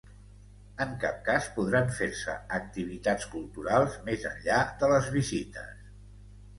[0.85, 5.91] En cap cas podran fer-se activitats culturals més enllà de les visites.